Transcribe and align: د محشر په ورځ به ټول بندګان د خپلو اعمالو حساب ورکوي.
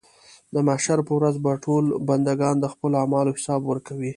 د 0.53 0.55
محشر 0.67 0.99
په 1.07 1.13
ورځ 1.17 1.35
به 1.45 1.51
ټول 1.65 1.83
بندګان 2.07 2.55
د 2.59 2.65
خپلو 2.73 2.95
اعمالو 3.01 3.35
حساب 3.37 3.61
ورکوي. 3.65 4.09